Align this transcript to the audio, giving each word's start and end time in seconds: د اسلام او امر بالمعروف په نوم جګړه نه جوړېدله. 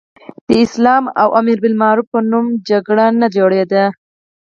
د 0.47 0.49
اسلام 0.65 1.03
او 1.21 1.29
امر 1.39 1.57
بالمعروف 1.63 2.07
په 2.13 2.19
نوم 2.31 2.45
جګړه 2.69 3.05
نه 3.21 3.27
جوړېدله. 3.35 3.85